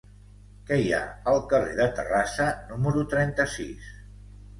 [0.69, 1.01] Què hi ha
[1.33, 3.93] al carrer de Terrassa número trenta-sis?